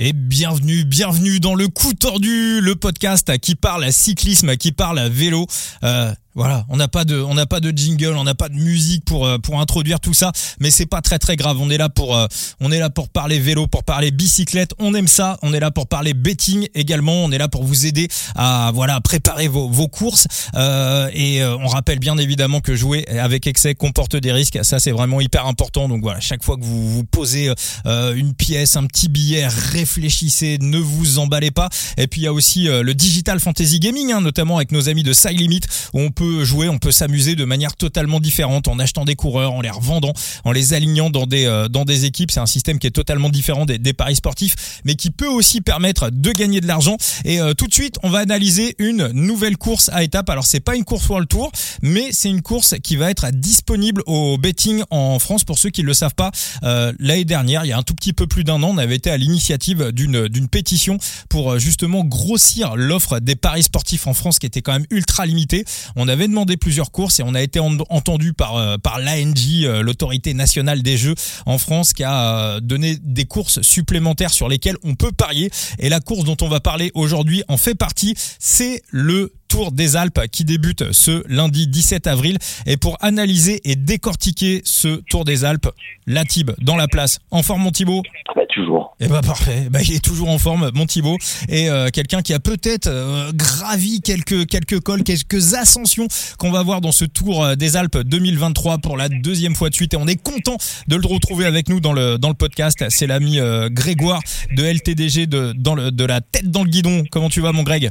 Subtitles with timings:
[0.00, 5.00] Et bienvenue, bienvenue dans le coup tordu, le podcast qui parle à cyclisme, qui parle
[5.00, 5.48] à vélo.
[5.82, 8.54] Euh, voilà, on n'a pas de, on n'a pas de jingle, on n'a pas de
[8.54, 10.30] musique pour euh, pour introduire tout ça,
[10.60, 11.56] mais c'est pas très très grave.
[11.60, 12.28] On est là pour, euh,
[12.60, 14.70] on est là pour parler vélo, pour parler bicyclette.
[14.78, 15.36] On aime ça.
[15.42, 17.24] On est là pour parler betting également.
[17.24, 18.06] On est là pour vous aider
[18.36, 20.28] à voilà préparer vos, vos courses.
[20.54, 24.60] Euh, et on rappelle bien évidemment que jouer avec excès comporte des risques.
[24.62, 25.88] Ça c'est vraiment hyper important.
[25.88, 27.52] Donc voilà, chaque fois que vous vous posez
[27.84, 31.68] une pièce, un petit billet, réfléchissez, ne vous emballez pas.
[31.96, 35.02] Et puis il y a aussi le digital fantasy gaming, hein, notamment avec nos amis
[35.02, 35.62] de Side Limit,
[35.94, 39.52] où on peut jouer, on peut s'amuser de manière totalement différente en achetant des coureurs,
[39.52, 40.12] en les revendant,
[40.44, 42.30] en les alignant dans des euh, dans des équipes.
[42.30, 45.60] C'est un système qui est totalement différent des, des, paris sportifs, mais qui peut aussi
[45.60, 46.96] permettre de gagner de l'argent.
[47.24, 50.30] Et euh, tout de suite, on va analyser une nouvelle course à étapes.
[50.30, 51.50] Alors c'est pas une course World Tour,
[51.82, 55.44] mais c'est une course qui va être disponible au betting en France.
[55.44, 56.30] Pour ceux qui le savent pas,
[56.62, 58.96] euh, l'année dernière, il y a un tout petit peu plus d'un an, on avait
[58.96, 60.98] été à l'initiative d'une d'une pétition
[61.28, 65.64] pour justement grossir l'offre des paris sportifs en France, qui était quand même ultra limitée.
[65.96, 69.82] On avait demandé plusieurs courses et on a été entendu par euh, par l'ANJ, euh,
[69.82, 71.14] l'autorité nationale des jeux
[71.46, 75.50] en France, qui a euh, donné des courses supplémentaires sur lesquelles on peut parier.
[75.78, 78.14] Et la course dont on va parler aujourd'hui en fait partie.
[78.40, 82.38] C'est le Tour des Alpes qui débute ce lundi 17 avril.
[82.66, 85.68] Et pour analyser et décortiquer ce Tour des Alpes,
[86.06, 87.18] la Tib dans la place.
[87.30, 88.02] En forme, mon Thibaut
[88.34, 88.96] bah, Toujours.
[88.98, 89.68] Et eh bah parfait.
[89.70, 91.16] Bah, il est toujours en forme, mon Thibaut.
[91.48, 96.64] Et euh, quelqu'un qui a peut-être euh, gravi quelques, quelques cols, quelques ascensions qu'on va
[96.64, 99.94] voir dans ce Tour euh, des Alpes 2023 pour la deuxième fois de suite.
[99.94, 100.56] Et on est content
[100.88, 102.84] de le retrouver avec nous dans le, dans le podcast.
[102.88, 103.38] C'est l'ami
[103.70, 104.20] Grégoire
[104.56, 107.04] de LTDG de, dans le, de la tête dans le guidon.
[107.10, 107.90] Comment tu vas, mon Greg?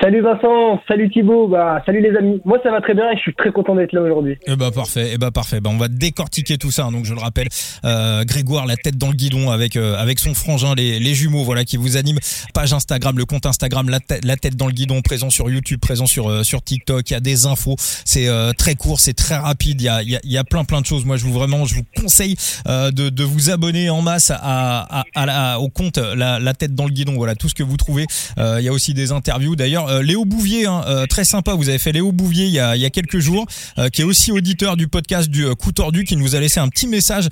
[0.00, 2.40] Salut Vincent, salut Thibaut, bah salut les amis.
[2.44, 4.36] Moi ça va très bien et je suis très content d'être là aujourd'hui.
[4.46, 5.60] Eh bah parfait, eh bah parfait.
[5.60, 6.84] Bah on va décortiquer tout ça.
[6.90, 7.48] Donc je le rappelle,
[7.84, 11.44] euh, Grégoire la tête dans le guidon avec euh, avec son frangin les, les jumeaux
[11.44, 12.18] voilà qui vous anime.
[12.54, 16.06] Page Instagram, le compte Instagram la, la tête dans le guidon, présent sur YouTube, présent
[16.06, 17.10] sur euh, sur TikTok.
[17.10, 19.80] Il y a des infos, c'est euh, très court, c'est très rapide.
[19.80, 21.04] Il y a il y a, y a plein plein de choses.
[21.04, 25.04] Moi je vous vraiment je vous conseille de de vous abonner en masse à à,
[25.14, 27.14] à, au compte la, la tête dans le guidon.
[27.14, 28.06] Voilà tout ce que vous trouvez.
[28.38, 29.88] il y a aussi des interviews d'ailleurs.
[29.88, 32.76] Euh, Léo Bouvier, hein, euh, très sympa, vous avez fait Léo Bouvier il y a,
[32.76, 33.46] il y a quelques jours,
[33.78, 36.68] euh, qui est aussi auditeur du podcast du Coup Tordu, qui nous a laissé un
[36.68, 37.28] petit message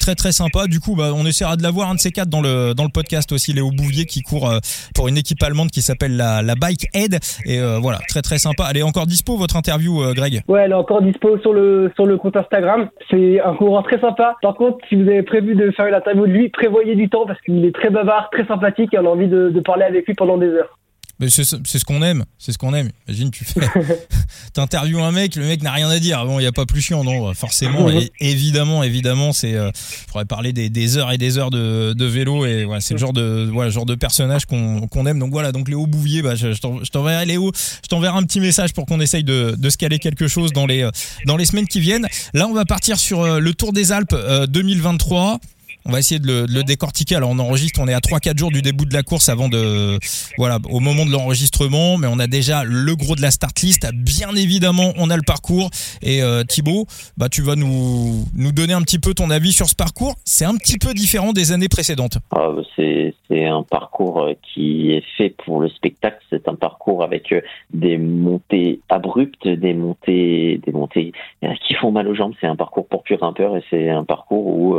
[0.00, 0.66] très très sympa.
[0.66, 2.90] Du coup, bah, on essaiera de l'avoir un de ces quatre dans le dans le
[2.90, 4.52] podcast aussi, Léo Bouvier qui court
[4.94, 7.18] pour une équipe allemande qui s'appelle la, la Bike Head.
[7.44, 8.68] Et voilà, très très sympa.
[8.70, 10.42] Elle est encore dispo votre interview, Greg?
[10.48, 12.88] Ouais, elle est encore dispo sur le sur le compte Instagram.
[13.10, 14.36] C'est un courant très sympa.
[14.42, 17.26] Par contre, si vous avez prévu de faire une interview de lui, prévoyez du temps
[17.26, 20.06] parce qu'il est très bavard, très sympathique et on a envie de, de parler avec
[20.06, 20.78] lui pendant des heures.
[21.20, 22.90] Mais c'est ce qu'on aime, c'est ce qu'on aime.
[23.08, 23.60] Imagine, tu fais,
[24.52, 26.24] t'interviews un mec, le mec n'a rien à dire.
[26.24, 29.54] Bon, il y a pas plus chiant, non Forcément, et évidemment, évidemment, c'est.
[29.54, 29.70] Euh,
[30.08, 33.00] pourrait parler des, des, heures et des heures de, de vélo et voilà, c'est le
[33.00, 35.18] genre de voilà, genre de personnage qu'on aime.
[35.18, 38.72] Donc voilà, donc Léo Bouvier, bah, je, je t'enverrai Léo, je t'enverrai un petit message
[38.72, 40.88] pour qu'on essaye de, de se caler quelque chose dans les
[41.26, 42.06] dans les semaines qui viennent.
[42.32, 44.14] Là, on va partir sur euh, le Tour des Alpes
[44.48, 45.40] 2023.
[45.88, 47.16] Euh, on va essayer de le, décortiquer.
[47.16, 49.98] Alors on enregistre, on est à 3-4 jours du début de la course avant de,
[50.36, 53.88] voilà, au moment de l'enregistrement, mais on a déjà le gros de la start list.
[53.94, 55.70] Bien évidemment, on a le parcours.
[56.02, 59.66] Et euh, Thibaut, bah tu vas nous nous donner un petit peu ton avis sur
[59.66, 60.14] ce parcours.
[60.24, 62.18] C'est un petit peu différent des années précédentes.
[62.30, 66.18] Ah, bah, c'est c'est un parcours euh, qui est fait pour le spectacle.
[66.30, 67.40] C'est un parcours avec euh,
[67.72, 71.12] des montées abruptes, des montées des montées
[71.66, 72.34] qui font mal aux jambes.
[72.40, 74.78] C'est un parcours pour pur grimpeur et c'est un parcours où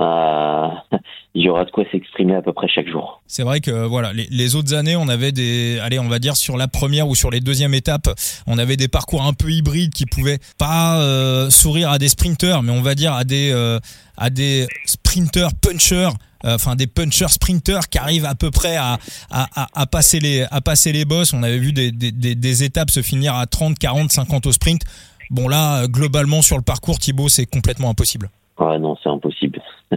[0.00, 0.82] bah,
[1.34, 3.22] il y aura de quoi s'exprimer à peu près chaque jour.
[3.26, 6.56] C'est vrai que voilà, les, autres années, on avait des, allez, on va dire sur
[6.56, 8.08] la première ou sur les deuxièmes étapes,
[8.46, 12.62] on avait des parcours un peu hybrides qui pouvaient pas euh, sourire à des sprinters,
[12.62, 13.78] mais on va dire à des euh,
[14.16, 16.10] à des sprinters punchers.
[16.46, 18.96] Euh, enfin des punchers sprinters qui arrivent à peu près à,
[19.30, 21.34] à, passer les à passer les bosses.
[21.34, 24.80] On avait vu des, des, des étapes se finir à 30, 40, 50 au sprint.
[25.28, 28.30] Bon là, globalement sur le parcours, Thibaut, c'est complètement impossible.
[28.62, 29.62] Ah non, c'est impossible.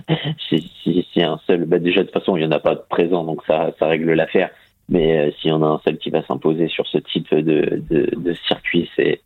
[0.50, 3.26] si, un seul, bah déjà de toute façon, il y en a pas de présent,
[3.26, 4.50] donc ça, règle l'affaire.
[4.88, 8.34] Mais euh, s'il y en a un seul qui va s'imposer sur ce type de,
[8.48, 9.22] circuit, c'est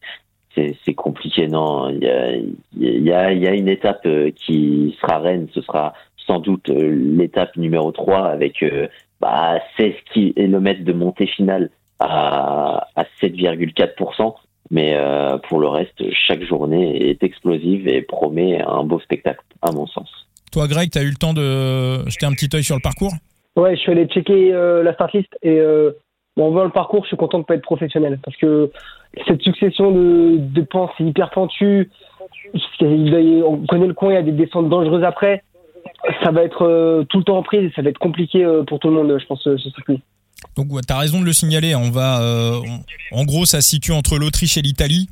[0.55, 1.47] c'est compliqué.
[1.47, 5.47] Non, il y a, une étape euh, qui sera reine.
[5.53, 5.93] Ce sera
[6.25, 8.65] sans doute euh, l'étape numéro 3 avec
[9.21, 11.69] bah, 16 km de montée finale
[11.99, 12.87] à
[13.21, 14.33] 7,4%.
[14.69, 19.71] Mais euh, pour le reste, chaque journée est explosive et promet un beau spectacle, à
[19.71, 20.09] mon sens.
[20.51, 23.13] Toi, Greg, tu as eu le temps de jeter un petit œil sur le parcours?
[23.55, 25.91] Ouais, je suis allé checker euh, la start list et euh,
[26.35, 28.71] bon, en voit le parcours, je suis content de pas être professionnel parce que
[29.25, 31.89] cette succession de, de pentes hyper pentues,
[32.83, 35.43] on connaît le coin, il y a des descentes dangereuses après.
[36.23, 38.93] ça va être tout le temps en prise, ça va être compliqué pour tout le
[38.93, 40.01] monde, je pense, ce circuit.
[40.55, 42.21] Donc ouais, tu as raison de le signaler, on va
[43.11, 45.09] en gros ça se situe entre l'Autriche et l'Italie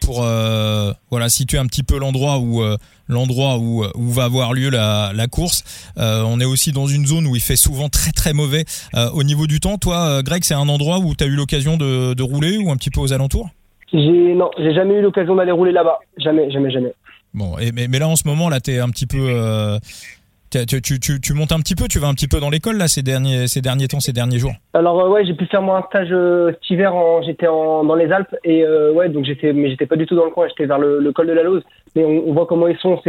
[0.00, 2.76] pour euh, voilà situer un petit peu l'endroit où euh,
[3.08, 5.64] l'endroit où, où va avoir lieu la, la course.
[5.98, 8.64] Euh, on est aussi dans une zone où il fait souvent très très mauvais
[9.14, 9.78] au niveau du temps.
[9.78, 12.76] Toi, Greg, c'est un endroit où tu as eu l'occasion de, de, rouler ou un
[12.76, 13.48] petit peu aux alentours?
[13.92, 15.98] J'ai non, j'ai jamais eu l'occasion d'aller rouler là-bas.
[16.18, 16.92] Jamais, jamais, jamais.
[17.32, 19.78] Bon, et, mais, mais là en ce moment, là, t'es un petit peu
[20.50, 23.46] tu, montes un petit peu, tu vas un petit peu dans l'école là ces derniers,
[23.46, 24.52] ces derniers temps, ces derniers jours?
[24.74, 26.92] Alors euh, ouais, j'ai pu faire mon stage euh, cet hiver,
[27.24, 30.24] j'étais dans les Alpes et euh, ouais, donc j'étais, mais j'étais pas du tout dans
[30.24, 31.62] le coin, j'étais vers le, col de la Lose.
[31.94, 33.00] Mais on, voit comment ils sont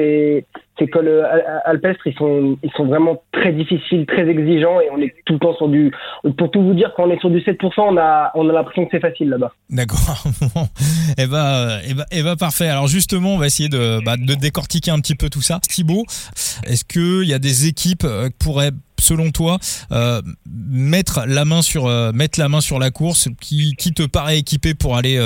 [0.79, 1.25] ces, ces cols
[1.65, 5.39] alpestres, ils sont, ils sont vraiment très difficiles, très exigeants et on est tout le
[5.39, 5.91] temps sur du.
[6.37, 8.85] Pour tout vous dire, quand on est sur du 7%, on a, on a l'impression
[8.85, 9.51] que c'est facile là-bas.
[9.69, 10.23] D'accord.
[11.17, 12.67] eh ben, et bah, et bah parfait.
[12.67, 15.59] Alors justement, on va essayer de, bah, de décortiquer un petit peu tout ça.
[15.59, 16.05] Thibaut,
[16.65, 19.57] est-ce que il y a des équipes euh, qui pourraient selon toi
[19.91, 24.39] euh, mettre la main sur euh, mettre la main sur la course qui, te paraît
[24.39, 25.19] équipé pour aller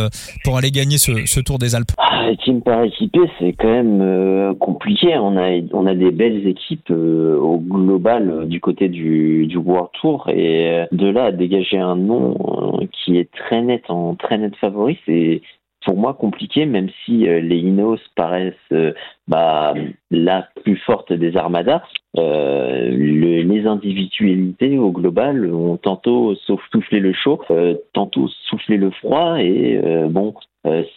[0.44, 3.72] pour aller gagner ce, ce Tour des Alpes ah, qui me paraît équipé c'est quand
[3.72, 9.58] même compliqué on a on a des belles équipes au global du côté du, du
[9.58, 14.38] World Tour et de là à dégager un nom qui est très net en très
[14.38, 15.42] net favori c'est
[15.85, 18.94] pour moi compliqué, même si euh, les Inos paraissent euh,
[19.27, 19.74] bah,
[20.12, 21.81] la plus forte des armadas.
[22.18, 26.35] Euh, les individualités au global ont tantôt
[26.71, 27.41] soufflé le chaud,
[27.94, 30.33] tantôt soufflé le froid, et bon,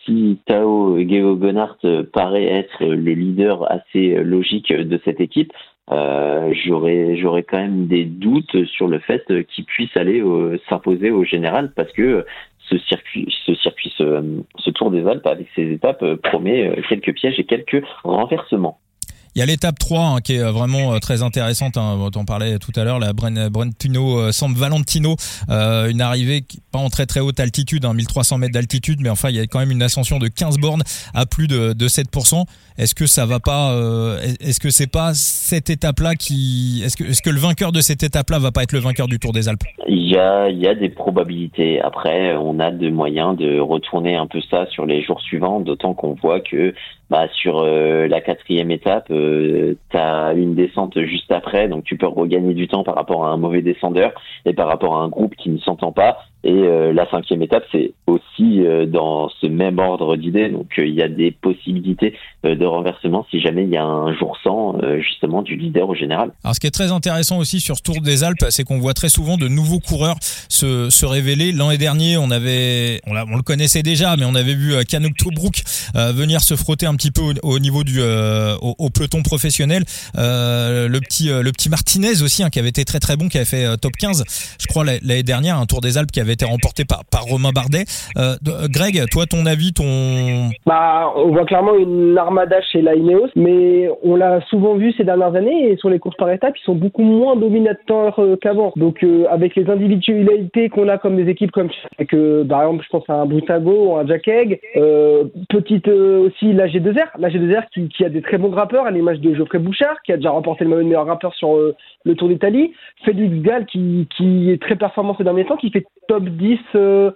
[0.05, 1.79] si Tao et Geo Gonart
[2.13, 5.53] paraît être les leaders assez logiques de cette équipe,
[5.89, 10.23] j'aurais j'aurais quand même des doutes sur le fait qu'ils puissent aller
[10.69, 12.25] s'imposer au général parce que
[12.69, 17.15] ce circuit, ce circuit, ce, Tour des Alpes avec ses étapes euh, promet euh, quelques
[17.15, 18.79] pièges et quelques renversements.
[19.35, 21.77] Il y a l'étape 3 hein, qui est euh, vraiment très intéressante.
[21.77, 25.17] Hein, on parlait tout à l'heure, la Brentino San Valentino,
[25.49, 29.37] une arrivée pas en très très haute altitude, hein, 1300 mètres d'altitude, mais enfin il
[29.37, 30.83] y a quand même une ascension de 15 bornes
[31.15, 32.45] à plus de 7%.
[32.79, 37.05] Est-ce que ça va pas euh, Est-ce que c'est pas cette étape-là qui Est-ce que
[37.05, 39.49] est-ce que le vainqueur de cette étape-là va pas être le vainqueur du Tour des
[39.49, 39.63] Alpes?
[39.89, 41.81] Il y a il y a des probabilités.
[41.81, 45.95] Après, on a des moyens de retourner un peu ça sur les jours suivants, d'autant
[45.95, 46.75] qu'on voit que
[47.09, 49.99] bah, sur euh, la quatrième étape, euh, tu
[50.41, 53.63] une descente juste après, donc tu peux regagner du temps par rapport à un mauvais
[53.63, 54.13] descendeur
[54.45, 56.19] et par rapport à un groupe qui ne s'entend pas.
[56.47, 60.49] Et euh, la cinquième étape, c'est aussi euh, dans ce même ordre d'idées.
[60.49, 62.15] Donc euh, il y a des possibilités
[62.45, 66.31] de renversement si jamais il y a un jour sans justement du leader au général.
[66.45, 68.95] Alors ce qui est très intéressant aussi sur ce Tour des Alpes, c'est qu'on voit
[68.95, 70.15] très souvent de nouveaux coureurs
[70.49, 71.51] se, se révéler.
[71.51, 75.65] L'an dernier, on avait, on, le connaissait déjà, mais on avait vu Canuk Tobruk
[75.95, 79.83] venir se frotter un petit peu au, niveau du au, peloton professionnel.
[80.15, 83.45] le petit le petit Martinez aussi, hein, qui avait été très très bon, qui avait
[83.45, 84.23] fait top 15,
[84.61, 87.51] je crois l'année dernière, un Tour des Alpes qui avait été remporté par, par Romain
[87.55, 87.85] Bardet.
[88.17, 90.51] Euh, euh, Greg, toi, ton avis, ton...
[90.67, 95.05] Bah, on voit clairement une armada chez la Ineos, mais on l'a souvent vu ces
[95.05, 98.73] dernières années et sur les courses par étapes, ils sont beaucoup moins dominateurs euh, qu'avant.
[98.77, 101.71] Donc, avec les individualités qu'on a comme des équipes comme
[102.09, 104.61] que, par exemple, je pense à un Brutago un Jack Egg,
[105.49, 109.35] petite aussi la G2R, la G2R qui, a des très bons rappeurs, à l'image de
[109.35, 112.73] Geoffrey Bouchard, qui a déjà remporté le meilleur rappeur sur le Tour d'Italie,
[113.05, 117.11] Félix Gall qui, qui est très performant ces derniers temps, qui fait top 10 euh,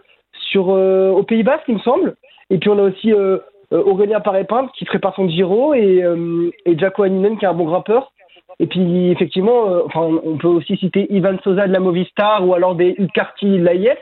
[0.50, 2.14] sur, euh, au Pays Basque, il me semble.
[2.50, 3.38] Et puis on a aussi euh,
[3.70, 6.02] Aurélien Paré-Pinte qui prépare son Giro et,
[6.66, 8.12] et Jaco Aninen qui est un bon grimpeur.
[8.58, 12.74] Et puis effectivement, enfin, on peut aussi citer Ivan Sosa de la Movistar ou alors
[12.74, 13.98] des Ucarty de la IF.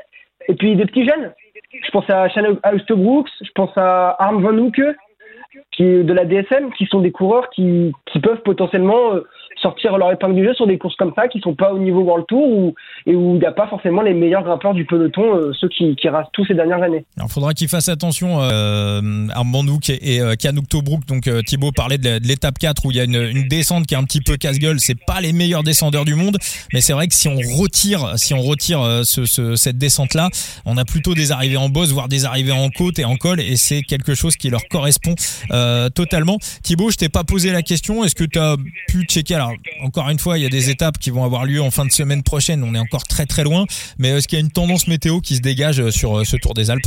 [0.49, 1.33] Et puis des petits jeunes.
[1.71, 2.57] Je pense à Shannon
[2.97, 4.97] Brooks, je pense à Arm Van Hoeke,
[5.73, 9.13] qui de la DSM, qui sont des coureurs qui, qui peuvent potentiellement
[9.61, 12.01] sortir leur épingle du jeu sur des courses comme ça qui sont pas au niveau
[12.01, 12.75] World Tour ou,
[13.07, 15.97] et où il n'y a pas forcément les meilleurs grimpeurs du peloton, euh, ceux qui,
[15.97, 17.05] qui rasent tous ces dernières années.
[17.17, 20.35] il faudra qu'ils fassent attention, euh, Armandouk et, et euh,
[20.69, 21.07] Tobruk.
[21.07, 23.95] Donc euh, Thibaut parlait de l'étape 4 où il y a une, une, descente qui
[23.95, 24.81] est un petit peu casse-gueule.
[24.81, 26.39] C'est pas les meilleurs descendeurs du monde,
[26.73, 30.29] mais c'est vrai que si on retire, si on retire ce, ce, cette descente là,
[30.65, 33.41] on a plutôt des arrivées en bosse, voire des arrivées en côte et en col,
[33.41, 35.15] et c'est quelque chose qui leur correspond
[35.95, 36.39] totalement.
[36.63, 38.05] Thibaut, je t'ai pas posé la question.
[38.05, 38.57] Est-ce que tu as
[38.89, 39.48] pu checker alors
[39.83, 41.91] encore une fois, il y a des étapes qui vont avoir lieu en fin de
[41.91, 42.63] semaine prochaine.
[42.65, 43.65] On est encore très très loin.
[43.99, 46.37] Mais est-ce qu'il y a une tendance météo qui se dégage euh, sur euh, ce
[46.37, 46.87] Tour des Alpes?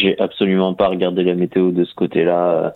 [0.00, 2.72] J'ai absolument pas regardé la météo de ce côté-là.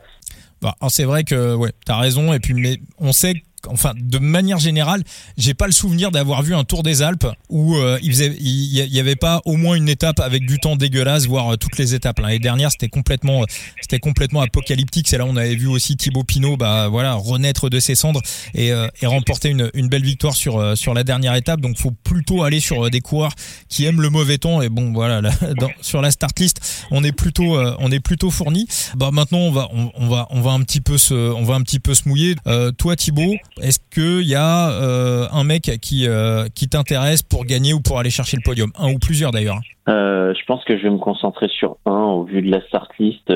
[0.63, 2.33] Bah, c'est vrai que ouais, tu as raison.
[2.33, 3.35] Et puis, mais on sait
[3.69, 5.03] enfin de manière générale,
[5.37, 8.73] j'ai pas le souvenir d'avoir vu un Tour des Alpes où euh, il faisait, il
[8.73, 11.95] y avait pas au moins une étape avec du temps dégueulasse, voire euh, toutes les
[11.95, 12.19] étapes.
[12.21, 13.45] L'année dernière, c'était complètement,
[13.81, 15.09] c'était complètement apocalyptique.
[15.09, 18.21] C'est là où on avait vu aussi Thibaut Pinot, bah voilà, renaître de ses cendres
[18.55, 18.73] et,
[19.05, 20.59] remporter une, belle victoire sur
[20.95, 21.61] la dernière étape.
[21.61, 23.33] Donc, faut plutôt aller sur des coureurs
[23.69, 24.63] qui aiment le mauvais temps.
[24.63, 25.21] Et bon, voilà,
[25.59, 28.67] dans, sur la start list, on est plutôt, on est plutôt fourni.
[28.97, 31.63] Bah maintenant, on va, on, va, on va un petit peu se, on va un
[31.63, 32.37] petit peu se mouiller.
[32.47, 37.45] Euh, toi, Thibaut, est-ce qu'il y a euh, un mec qui, euh, qui t'intéresse pour
[37.45, 38.71] gagner ou pour aller chercher le podium?
[38.79, 42.43] Un ou plusieurs d'ailleurs je pense que je vais me concentrer sur un au vu
[42.43, 43.33] de la start list.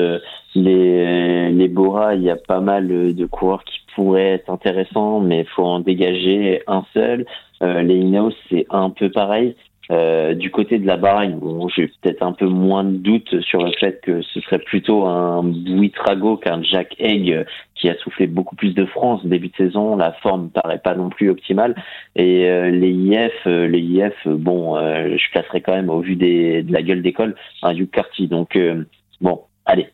[0.53, 5.39] les, les Bora, il y a pas mal de coureurs qui pourraient être intéressants, mais
[5.39, 7.25] il faut en dégager un seul.
[7.61, 9.55] les Ineos, c'est un peu pareil.
[9.91, 13.61] Euh, du côté de la Bahreïn, bon, j'ai peut-être un peu moins de doutes sur
[13.63, 17.45] le fait que ce serait plutôt un Bouitrago qu'un Jack Egg
[17.81, 19.95] qui a soufflé beaucoup plus de France début de saison.
[19.95, 21.75] La forme paraît pas non plus optimale.
[22.15, 26.61] Et euh, les IF, euh, les IF, bon, je placerais quand même au vu des,
[26.61, 28.27] de la gueule d'école un Hugh Carty.
[28.27, 28.57] Donc
[29.19, 29.89] bon, allez,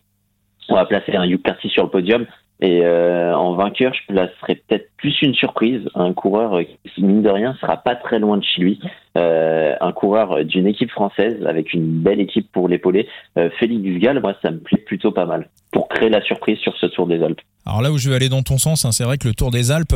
[0.67, 2.25] on va placer un Hugh Carty sur le podium.
[2.59, 7.29] Et euh, en vainqueur, je placerais peut-être plus une surprise, un coureur qui, mine de
[7.29, 8.79] rien, sera pas très loin de chez lui,
[9.15, 13.07] euh, un coureur d'une équipe française avec une belle équipe pour l'épauler.
[13.37, 16.75] Euh, Félix Dusgal, moi, ça me plaît plutôt pas mal pour créer la surprise sur
[16.77, 17.41] ce Tour des Alpes.
[17.67, 19.51] Alors là où je vais aller dans ton sens, hein, c'est vrai que le Tour
[19.51, 19.95] des Alpes,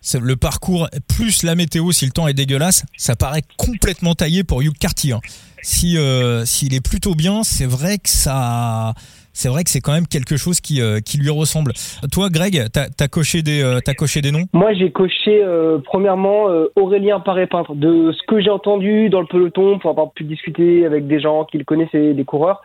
[0.00, 4.44] c'est le parcours plus la météo, si le temps est dégueulasse, ça paraît complètement taillé
[4.44, 5.12] pour Hugh Carty.
[5.12, 5.20] Hein.
[5.62, 5.98] Si
[6.44, 8.94] s'il est plutôt bien, c'est vrai que ça
[9.32, 11.72] c'est vrai que c'est quand même quelque chose qui, euh, qui lui ressemble.
[12.12, 14.44] Toi, Greg, t'as as coché des euh, as coché des noms?
[14.52, 16.46] Moi, j'ai coché euh, premièrement
[16.76, 17.74] Aurélien Paré-Peintre.
[17.74, 21.44] De ce que j'ai entendu dans le peloton, pour avoir pu discuter avec des gens
[21.44, 22.60] qui le connaissaient, des coureurs,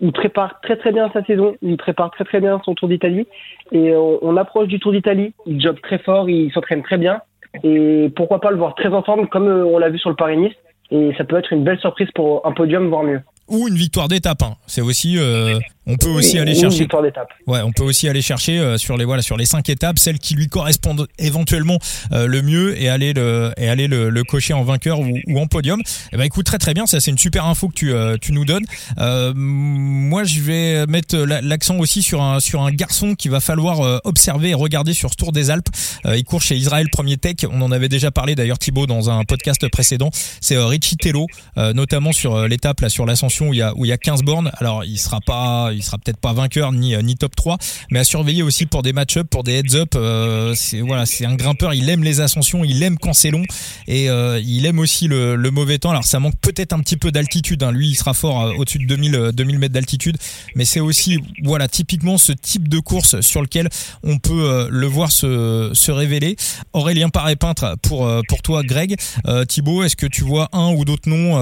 [0.00, 1.54] il prépare très très bien sa saison.
[1.62, 3.26] Il prépare très très bien son Tour d'Italie.
[3.72, 5.32] Et on, approche du Tour d'Italie.
[5.46, 7.20] Il job très fort, il s'entraîne très bien.
[7.64, 10.54] Et pourquoi pas le voir très en forme, comme on l'a vu sur le Paris-Nice.
[10.90, 14.08] Et ça peut être une belle surprise pour un podium, voire mieux ou une victoire
[14.08, 14.42] d'étape.
[14.42, 14.54] Hein.
[14.66, 16.76] C'est aussi, euh, on peut aussi aller chercher.
[16.76, 17.28] Une victoire d'étape.
[17.46, 20.18] Ouais, on peut aussi aller chercher euh, sur les voilà sur les cinq étapes celles
[20.18, 21.78] qui lui correspondent éventuellement
[22.12, 25.40] euh, le mieux et aller le et aller le, le cocher en vainqueur ou, ou
[25.40, 25.80] en podium.
[26.12, 28.44] Eh ben écoute très très bien, ça c'est une super info que tu tu nous
[28.44, 28.64] donnes.
[29.34, 34.50] moi je vais mettre l'accent aussi sur un sur un garçon qui va falloir observer
[34.50, 35.68] et regarder sur ce Tour des Alpes.
[36.04, 37.36] il court chez Israël Premier Tech.
[37.50, 40.10] On en avait déjà parlé d'ailleurs Thibaut dans un podcast précédent.
[40.40, 41.26] C'est Richie Tello,
[41.56, 44.22] notamment sur l'étape là sur l'ascension où il y a où il y a 15
[44.22, 44.50] bornes.
[44.58, 47.58] Alors il sera pas, il sera peut-être pas vainqueur ni ni top 3,
[47.90, 49.90] mais à surveiller aussi pour des match-up, pour des heads-up.
[49.94, 51.74] Euh, c'est voilà, c'est un grimpeur.
[51.74, 53.44] Il aime les ascensions, il aime quand c'est long
[53.86, 55.90] et euh, il aime aussi le, le, mauvais temps.
[55.90, 57.62] Alors ça manque peut-être un petit peu d'altitude.
[57.62, 57.72] Hein.
[57.72, 60.16] Lui, il sera fort euh, au-dessus de 2000 2000 mètres d'altitude,
[60.54, 63.68] mais c'est aussi voilà typiquement ce type de course sur lequel
[64.02, 66.36] on peut le voir se révéler.
[66.72, 68.96] Aurélien Paré peintre pour toi, Greg.
[69.48, 71.38] Thibaut, est-ce que tu vois un ou d'autres noms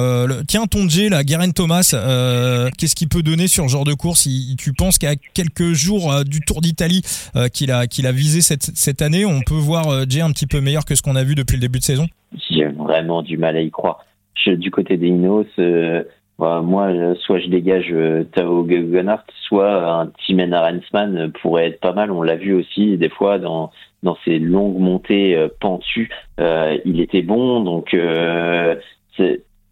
[0.47, 3.95] Tiens, ton J, là, Guerin Thomas euh, qu'est-ce qu'il peut donner sur ce genre de
[3.95, 4.26] course?
[4.59, 7.03] Tu penses qu'à quelques jours euh, du Tour d'Italie
[7.37, 10.47] euh, qu'il a, qu'il a visé cette, cette année, on peut voir Jay un petit
[10.47, 12.07] peu meilleur que ce qu'on a vu depuis le début de saison?
[12.51, 14.05] J'ai vraiment du mal à y croire.
[14.47, 15.47] du côté des Inos,
[16.39, 16.93] moi,
[17.25, 17.95] soit je dégage
[18.35, 22.11] Tao Gunnar, soit un Timen Arensman pourrait être pas mal.
[22.11, 23.71] On l'a vu aussi des fois dans
[24.03, 27.61] dans ces longues montées pentues, il était bon.
[27.61, 27.97] Donc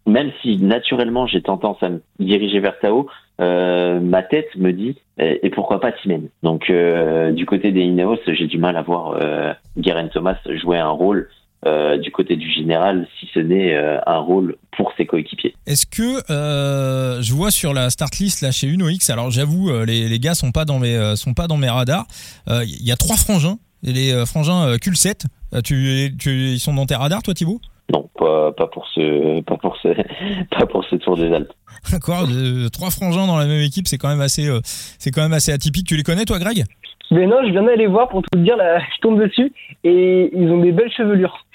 [0.05, 3.07] même si naturellement j'ai tendance à me diriger vers Tao,
[3.41, 6.29] euh, ma tête me dit et pourquoi pas Timen.
[6.43, 10.77] Donc euh, du côté des Ineos, j'ai du mal à voir euh, Guerin Thomas jouer
[10.77, 11.29] un rôle
[11.65, 15.55] euh, du côté du général, si ce n'est euh, un rôle pour ses coéquipiers.
[15.65, 20.07] Est-ce que euh, je vois sur la start list là chez UnoX, alors j'avoue les,
[20.07, 22.05] les gars sont pas dans mes sont pas dans mes radars.
[22.47, 25.23] Il y a trois frangins, les frangins Cul 7
[25.63, 27.59] tu, tu, ils sont dans tes radars toi Thibaut?
[27.93, 29.89] Non, pas, pas pour ce, pas pour ce,
[30.49, 31.53] pas pour ce Tour des Alpes.
[31.91, 32.27] D'accord,
[32.71, 35.51] trois frangins dans la même équipe, c'est quand même assez, euh, c'est quand même assez
[35.51, 35.87] atypique.
[35.87, 36.63] Tu les connais, toi, Greg?
[37.11, 38.57] Mais non, je viens d'aller voir pour tout te dire.
[38.57, 41.45] Là, je tombe dessus et ils ont des belles chevelures.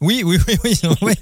[0.00, 1.14] Oui, oui, oui, oui, ouais,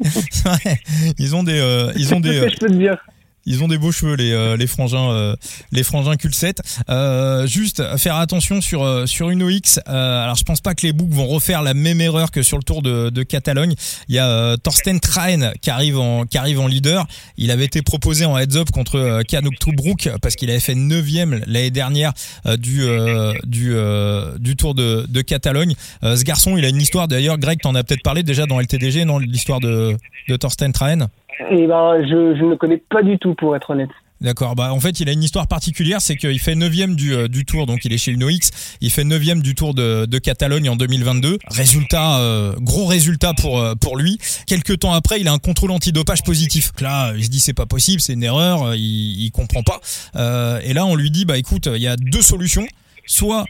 [1.19, 2.38] Ils ont des, euh, ils ont des.
[2.38, 2.97] Euh, je peux te dire.
[3.44, 5.37] Ils ont des beaux cheveux les euh, les frangins euh,
[5.72, 6.54] les frangins Culset.
[6.88, 9.80] Euh, juste faire attention sur euh, sur une OX.
[9.87, 12.62] alors je pense pas que les boucs vont refaire la même erreur que sur le
[12.62, 13.75] Tour de, de Catalogne.
[14.08, 17.06] Il y a Thorsten Traen qui arrive en qui arrive en leader.
[17.37, 21.04] Il avait été proposé en heads up contre euh, Toubrook parce qu'il avait fait 9
[21.46, 22.12] l'année dernière
[22.58, 22.87] du
[23.44, 23.75] du
[24.38, 25.75] du Tour de de Catalogne.
[26.02, 27.38] ce garçon, il a une histoire d'ailleurs.
[27.38, 29.96] Greg, t'en as peut-être parlé déjà dans LTDG, non l'histoire de
[30.28, 31.08] de Thorsten Traen?
[31.51, 33.91] Eh ben, je, je ne connais pas du tout, pour être honnête.
[34.23, 34.55] D'accord.
[34.55, 37.45] Bah en fait, il a une histoire particulière, c'est qu'il fait 9 du, euh, du
[37.45, 38.51] tour, donc il est chez UnoX.
[38.81, 41.39] Il fait 9 du tour de, de Catalogne en 2022.
[41.49, 44.19] Résultat, euh, gros résultat pour euh, pour lui.
[44.47, 46.71] Quelques temps après, il a un contrôle antidopage positif.
[46.81, 49.81] Là, il se dit c'est pas possible, c'est une erreur, il, il comprend pas.
[50.62, 52.67] et là, on lui dit bah écoute, il y a deux solutions.
[53.07, 53.47] Soit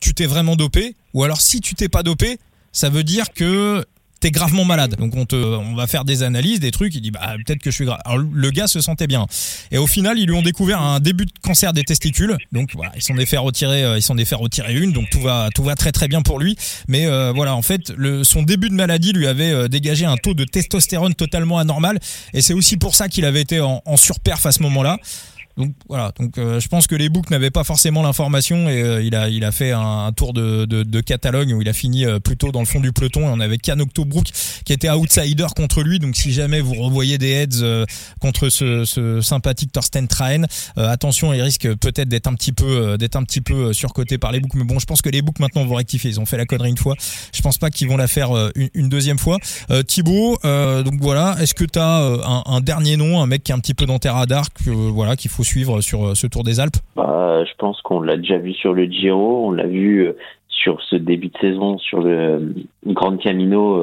[0.00, 2.38] tu t'es vraiment dopé, ou alors si tu t'es pas dopé,
[2.70, 3.84] ça veut dire que
[4.20, 4.96] t'es gravement malade.
[4.96, 6.94] Donc on te, on va faire des analyses, des trucs.
[6.94, 7.98] Il dit bah peut-être que je suis grave.
[8.04, 9.26] Alors le gars se sentait bien.
[9.70, 12.36] Et au final, ils lui ont découvert un début de cancer des testicules.
[12.52, 14.92] Donc voilà, ils s'en est retirer, euh, ils s'en est retirer une.
[14.92, 16.56] Donc tout va, tout va très très bien pour lui.
[16.88, 20.16] Mais euh, voilà, en fait, le, son début de maladie lui avait euh, dégagé un
[20.16, 21.98] taux de testostérone totalement anormal.
[22.34, 24.98] Et c'est aussi pour ça qu'il avait été en, en surperf à ce moment-là.
[25.60, 29.02] Donc voilà, donc euh, je pense que les books n'avaient pas forcément l'information et euh,
[29.02, 32.18] il a il a fait un, tour de, de, Catalogne où il a fini euh,
[32.18, 34.28] plutôt dans le fond du peloton et on avait Can Octobrook
[34.64, 35.98] qui était outsider contre lui.
[35.98, 37.84] Donc si jamais vous revoyez des heads
[38.20, 43.24] contre ce, sympathique Thorsten Trahen, attention, il risque peut-être d'être un petit peu d'être un
[43.24, 44.54] petit peu surcoté par les books.
[44.54, 46.08] Mais bon, je pense que les books maintenant vont rectifier.
[46.08, 46.96] Ils ont fait la connerie une fois.
[47.34, 49.36] Je pense pas qu'ils vont la faire une, deuxième fois.
[49.86, 51.98] Thibaut, donc voilà, est-ce que tu as
[52.46, 55.30] un, dernier nom, un mec qui est un petit peu dans tes radars, voilà, qu'il
[55.30, 56.76] faut suivre sur euh, ce Tour des Alpes?
[56.96, 60.16] Bah, Je pense qu'on l'a déjà vu sur le Giro, on l'a vu euh,
[60.48, 62.52] sur ce début de saison sur le euh,
[62.86, 63.82] Grand Camino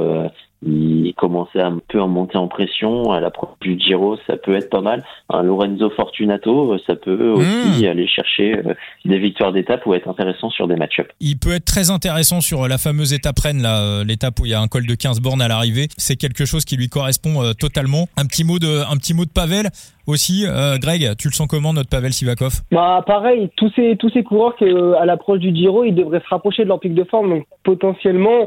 [0.66, 3.12] il commençait un peu à monter en pression.
[3.12, 5.04] À l'approche du Giro, ça peut être pas mal.
[5.30, 7.90] Un Lorenzo Fortunato, ça peut aussi hmm.
[7.90, 8.74] aller chercher euh,
[9.06, 11.10] des victoires d'étape ou être intéressant sur des match-ups.
[11.20, 14.54] Il peut être très intéressant sur la fameuse étape Rennes, euh, l'étape où il y
[14.54, 15.88] a un col de 15 bornes à l'arrivée.
[15.98, 18.08] C'est quelque chose qui lui correspond euh, totalement.
[18.18, 19.68] Un petit mot de, un petit mot de Pavel
[20.08, 20.46] aussi.
[20.80, 22.62] Greg, tu le sens comment notre Pavel Sivakov?
[22.72, 26.30] Bah pareil, tous ces tous ces coureurs qui à l'approche du Giro, ils devraient se
[26.30, 27.30] rapprocher de leur pic de forme.
[27.30, 28.46] Donc potentiellement, euh,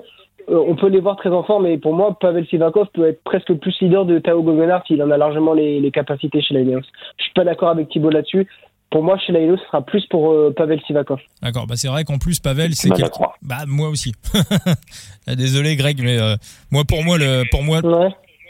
[0.50, 3.52] on peut les voir très en forme, mais pour moi, Pavel Sivakov peut être presque
[3.54, 4.82] plus leader de Tao Gogonart.
[4.90, 8.46] Il en a largement les, capacités chez la Je suis pas d'accord avec Thibault là-dessus.
[8.90, 11.20] Pour moi, chez la ce sera plus pour euh, Pavel Sivakov.
[11.42, 12.88] D'accord, bah c'est vrai qu'en plus Pavel, c'est
[13.42, 14.12] bah moi aussi.
[15.26, 16.34] Ah, désolé Greg, mais euh,
[16.72, 17.82] moi pour moi le pour moi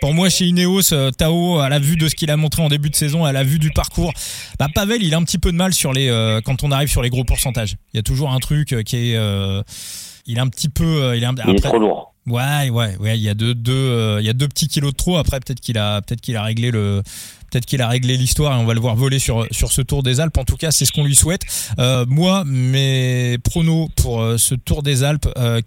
[0.00, 2.88] Pour moi, chez Ineos, Tao, à la vue de ce qu'il a montré en début
[2.88, 4.12] de saison, à la vue du parcours,
[4.58, 6.08] bah, Pavel, il a un petit peu de mal sur les
[6.46, 7.76] quand on arrive sur les gros pourcentages.
[7.92, 9.18] Il y a toujours un truc qui est
[10.26, 12.14] il est un petit peu, euh, il est, un, il est trop lourd.
[12.26, 13.18] Ouais, ouais, ouais.
[13.18, 15.16] Il y a deux, deux, euh, il y a deux petits kilos de trop.
[15.16, 17.02] Après, peut-être qu'il a, peut-être qu'il a réglé le,
[17.50, 20.02] peut-être qu'il a réglé l'histoire et on va le voir voler sur sur ce Tour
[20.02, 20.36] des Alpes.
[20.38, 21.42] En tout cas, c'est ce qu'on lui souhaite.
[21.78, 25.60] Euh, moi, mes pronos pour euh, ce Tour des Alpes, euh,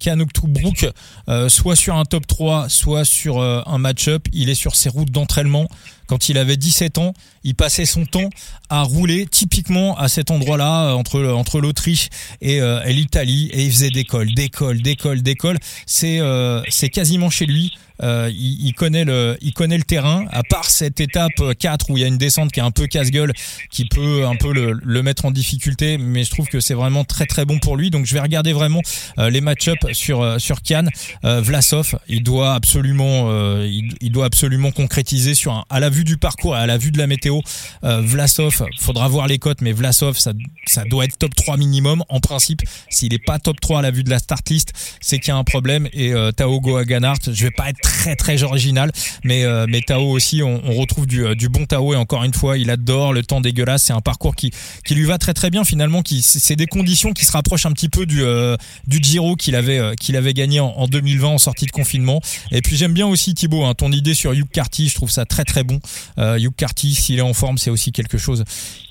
[0.43, 0.87] Brook,
[1.29, 4.27] euh, soit sur un top 3, soit sur un match-up.
[4.33, 5.67] Il est sur ses routes d'entraînement.
[6.07, 7.13] Quand il avait 17 ans,
[7.43, 8.29] il passait son temps
[8.69, 12.09] à rouler typiquement à cet endroit-là entre entre l'Autriche
[12.41, 15.57] et, et l'Italie et il faisait des cols, des cols, des cols, des cols.
[15.85, 16.19] C'est
[16.91, 17.73] quasiment chez lui.
[18.01, 20.25] Euh, il, connaît le, il connaît le terrain.
[20.31, 22.87] À part cette étape 4 où il y a une descente qui est un peu
[22.87, 23.33] casse-gueule,
[23.69, 27.03] qui peut un peu le, le, mettre en difficulté, mais je trouve que c'est vraiment
[27.03, 27.91] très très bon pour lui.
[27.91, 28.81] Donc je vais regarder vraiment
[29.19, 30.89] euh, les match-up sur euh, sur Cannes.
[31.23, 33.29] Vlasov, il doit absolument,
[33.61, 36.91] il, doit absolument concrétiser sur un, à la vue du parcours et à la vue
[36.91, 37.39] de la météo.
[37.81, 40.33] Vlasov, faudra voir les cotes, mais Vlasov, ça,
[40.65, 42.61] ça doit être top 3 minimum en principe.
[42.89, 45.31] S'il est pas top 3 à la vue de la start list, c'est qu'il y
[45.31, 45.87] a un problème.
[45.93, 48.91] Et Tao Goaganart, je vais pas être très très original.
[49.23, 52.33] Mais euh, mais Tao aussi, on, retrouve du, euh, du bon Tao et encore une
[52.33, 53.83] fois, il adore le temps dégueulasse.
[53.83, 54.51] C'est un parcours qui
[54.85, 56.01] qui lui va très très bien finalement.
[56.01, 59.55] Qui c'est des conditions qui se rapprochent un petit peu du euh, du Giro qu'il
[59.55, 62.21] avait qu'il avait gagné en, en, 2020 en sortie de confinement.
[62.51, 65.25] Et puis j'aime bien aussi Thibaut, hein, ton idée sur Hugh Carty, je trouve ça
[65.25, 65.79] très très bon.
[66.17, 68.43] Euh, Hugh Carty, s'il est en forme, c'est aussi quelque chose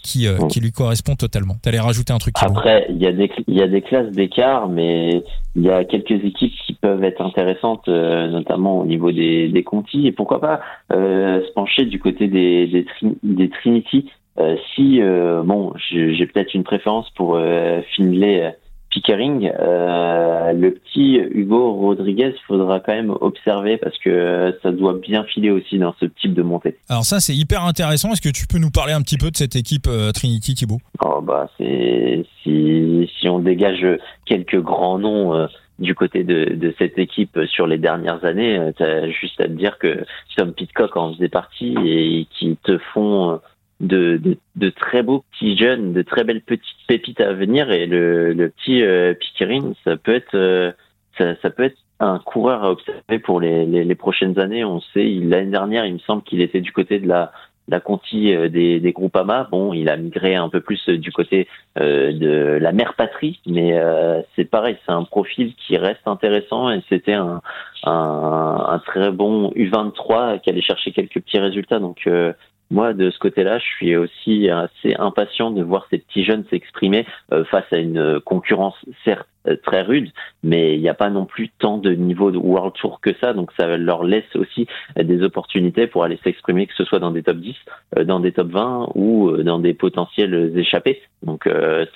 [0.02, 1.56] qui, euh, qui lui correspond totalement.
[1.62, 4.10] Tu allais rajouter un truc Après, il y, a des, il y a des classes
[4.10, 5.22] d'écart, mais
[5.56, 9.62] il y a quelques équipes qui peuvent être intéressantes, euh, notamment au niveau des, des
[9.62, 10.06] Conti.
[10.06, 10.60] Et pourquoi pas
[10.92, 12.86] euh, se pencher du côté des, des,
[13.22, 14.10] des Trinity
[14.74, 14.98] si,
[15.44, 17.38] bon, j'ai peut-être une préférence pour
[17.94, 18.56] Finlay
[18.92, 25.24] Pickering, euh, le petit Hugo Rodriguez, faudra quand même observer parce que ça doit bien
[25.24, 26.76] filer aussi dans ce type de montée.
[26.90, 28.12] Alors ça, c'est hyper intéressant.
[28.12, 30.80] Est-ce que tu peux nous parler un petit peu de cette équipe euh, Trinity, Thibaut?
[31.02, 33.86] Oh, bah, c'est si, si on dégage
[34.26, 35.34] quelques grands noms.
[35.34, 35.46] Euh,
[35.78, 39.78] du côté de, de, cette équipe sur les dernières années, as juste à te dire
[39.78, 40.04] que
[40.36, 43.40] Tom Pitcock en faisait partie et qui te font
[43.82, 47.86] de, de, de, très beaux petits jeunes, de très belles petites pépites à venir et
[47.86, 49.14] le, le petit euh,
[49.84, 50.72] ça peut être euh,
[51.18, 54.64] ça, ça, peut être un coureur à observer pour les, les, les prochaines années.
[54.64, 57.32] On sait, l'année dernière, il me semble qu'il était du côté de la
[57.68, 59.48] la Conti euh, des, des groupes AMA.
[59.50, 63.78] Bon, il a migré un peu plus du côté euh, de la mère patrie, mais
[63.78, 67.40] euh, c'est pareil, c'est un profil qui reste intéressant et c'était un,
[67.84, 71.78] un, un, très bon U23 qui allait chercher quelques petits résultats.
[71.78, 72.08] Donc
[72.72, 77.06] moi, de ce côté-là, je suis aussi assez impatient de voir ces petits jeunes s'exprimer
[77.30, 80.10] euh, face à une concurrence certes euh, très rude,
[80.42, 83.34] mais il n'y a pas non plus tant de niveau de World Tour que ça,
[83.34, 87.22] donc ça leur laisse aussi des opportunités pour aller s'exprimer, que ce soit dans des
[87.22, 87.54] top 10,
[87.98, 91.02] euh, dans des top 20 ou dans des potentiels échappés.
[91.22, 91.46] Donc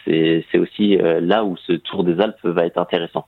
[0.05, 3.27] c'est aussi là où ce Tour des Alpes va être intéressant.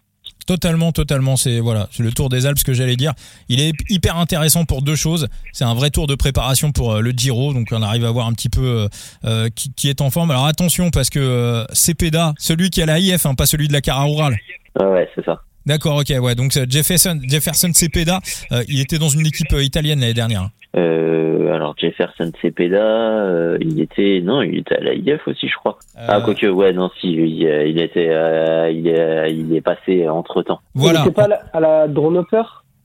[0.49, 1.37] Totalement, totalement.
[1.37, 3.13] C'est voilà, c'est le Tour des Alpes, que j'allais dire.
[3.51, 5.29] Il est hyper intéressant pour deux choses.
[5.53, 8.27] C'est un vrai tour de préparation pour euh, le Giro, donc on arrive à voir
[8.27, 8.89] un petit peu euh,
[9.27, 10.31] euh, qui, est en forme.
[10.31, 13.83] Alors attention parce que Cepeda, celui qui a la IF, hein, pas celui de la
[13.83, 14.39] Cara Rural.
[14.81, 15.43] ouais, c'est ça.
[15.69, 16.35] D'accord, ok, ouais.
[16.35, 18.21] Donc Jefferson, Jefferson Cepeda,
[18.69, 20.49] il était dans une équipe italienne l'année dernière.
[20.77, 25.55] Euh, alors Jefferson Cepeda, euh, il était non, il était à la IF aussi, je
[25.57, 25.79] crois.
[25.97, 26.07] Euh...
[26.07, 30.43] Ah quoique ouais non si il, il était euh, il est il est passé entre
[30.43, 30.61] temps.
[30.75, 31.01] Voilà.
[31.01, 32.25] Il était pas à la, Drone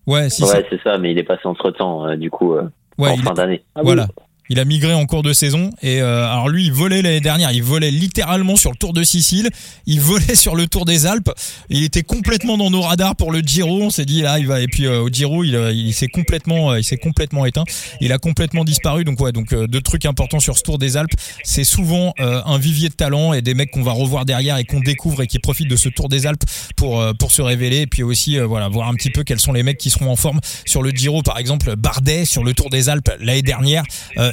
[0.07, 0.43] Ouais, si.
[0.43, 3.33] Ouais, c'est ça, mais il est passé entre temps euh, du coup ouais, en fin
[3.33, 3.63] d'année.
[3.75, 4.07] Ah voilà.
[4.49, 7.51] Il a migré en cours de saison et euh, alors lui il volait l'année dernière,
[7.53, 9.49] il volait littéralement sur le Tour de Sicile,
[9.85, 11.31] il volait sur le Tour des Alpes,
[11.69, 14.59] il était complètement dans nos radars pour le Giro, on s'est dit là il va
[14.59, 17.63] et puis euh, au Giro il, il s'est complètement il s'est complètement éteint,
[18.01, 19.05] il a complètement disparu.
[19.05, 22.57] Donc ouais donc euh, deux trucs importants sur ce Tour des Alpes, c'est souvent un
[22.57, 25.39] vivier de talent et des mecs qu'on va revoir derrière et qu'on découvre et qui
[25.39, 26.43] profitent de ce Tour des Alpes
[26.75, 27.81] pour pour se révéler.
[27.81, 30.15] Et puis aussi voilà voir un petit peu quels sont les mecs qui seront en
[30.15, 31.21] forme sur le Giro.
[31.21, 33.83] Par exemple Bardet sur le Tour des Alpes l'année dernière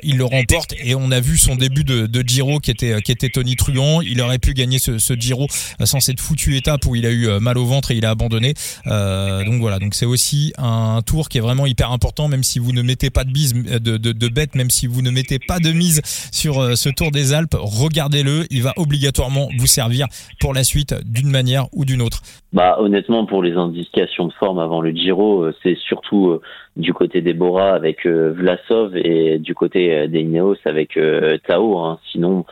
[0.03, 3.13] il le remporte et on a vu son début de, de Giro qui était qui
[3.13, 4.01] était Tony Truant.
[4.01, 5.47] Il aurait pu gagner ce, ce Giro
[5.81, 8.05] euh, sans cette foutue étape où il a eu euh, mal au ventre et il
[8.05, 8.55] a abandonné.
[8.87, 12.59] Euh, donc voilà, donc c'est aussi un tour qui est vraiment hyper important, même si
[12.59, 15.39] vous ne mettez pas de bise de, de, de bête, même si vous ne mettez
[15.39, 16.01] pas de mise
[16.33, 18.47] sur ce Tour des Alpes, regardez-le.
[18.51, 20.07] Il va obligatoirement vous servir
[20.41, 22.23] pour la suite d'une manière ou d'une autre.
[22.53, 26.41] Bah honnêtement, pour les indications de forme avant le Giro, c'est surtout
[26.77, 31.39] du côté des Bora avec euh, Vlasov et du côté euh, des Ineos avec euh,
[31.47, 31.79] Tao.
[31.79, 31.99] Hein.
[32.11, 32.45] Sinon,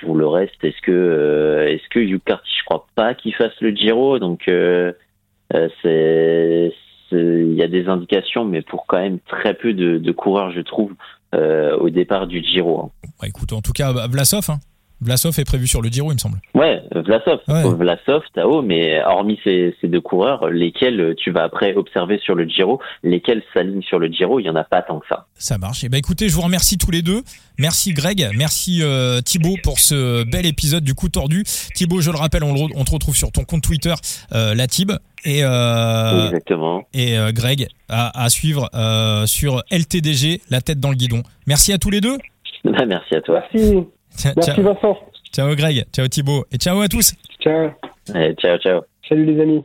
[0.00, 4.18] pour le reste, est-ce que est-ce que Yukarty, je crois pas qu'il fasse le Giro,
[4.18, 4.42] donc
[5.82, 6.72] c'est
[7.12, 10.60] il y a des indications, mais pour quand même très peu de, de coureurs, je
[10.60, 10.92] trouve,
[11.32, 12.80] au départ du Giro.
[12.80, 13.08] Hein.
[13.20, 14.58] Bah, écoute, en tout cas, Vlasov, hein
[15.04, 16.38] Vlasov est prévu sur le Giro, il me semble.
[16.54, 22.34] Ouais, Vlasov, Vlasov, Tao, mais hormis ces, deux coureurs, lesquels tu vas après observer sur
[22.34, 25.26] le Giro, lesquels s'alignent sur le Giro, il y en a pas tant que ça.
[25.34, 25.84] Ça marche.
[25.84, 27.22] Et eh ben écoutez, je vous remercie tous les deux.
[27.58, 31.44] Merci Greg, merci euh, Thibaut pour ce bel épisode du coup tordu.
[31.74, 33.94] Thibaut, je le rappelle, on, te retrouve sur ton compte Twitter,
[34.32, 34.92] euh, la Tib.
[35.24, 36.84] Et, euh, Exactement.
[36.92, 38.68] Et euh, Greg à, à suivre
[39.26, 41.22] sur LTDG, la tête dans le guidon.
[41.46, 42.18] Merci à tous les deux.
[42.64, 43.42] merci à toi.
[43.52, 43.86] Merci.
[44.36, 44.96] Merci Vincent.
[45.32, 47.14] Ciao Greg, ciao Thibaut et ciao à tous.
[47.40, 47.70] Ciao.
[48.38, 48.80] ciao, ciao.
[49.08, 49.64] Salut les amis.